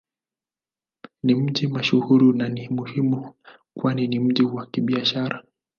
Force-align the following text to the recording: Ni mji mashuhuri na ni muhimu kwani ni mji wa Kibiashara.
Ni 1.23 1.35
mji 1.35 1.67
mashuhuri 1.67 2.33
na 2.37 2.49
ni 2.49 2.69
muhimu 2.69 3.33
kwani 3.77 4.07
ni 4.07 4.19
mji 4.19 4.43
wa 4.43 4.65
Kibiashara. 4.65 5.43